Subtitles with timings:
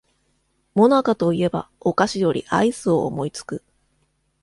[0.73, 3.63] もなかと言えばお菓子よりアイスを思いつく